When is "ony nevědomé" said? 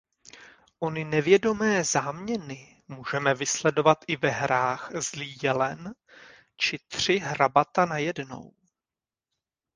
0.79-1.83